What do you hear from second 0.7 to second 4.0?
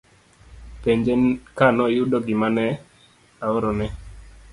Penje ka noyudo gima ne ahorone